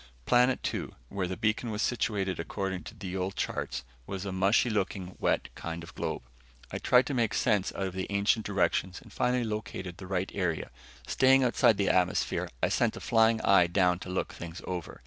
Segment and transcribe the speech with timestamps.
[0.25, 4.67] Planet two, where the beacon was situated according to the old charts, was a mushy
[4.71, 6.23] looking, wet kind of globe.
[6.71, 10.31] I tried to make sense out of the ancient directions and finally located the right
[10.33, 10.71] area.
[11.05, 14.99] Staying outside the atmosphere, I sent a flying eye down to look things over.